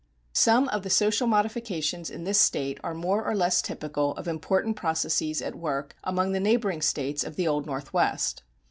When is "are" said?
2.83-2.95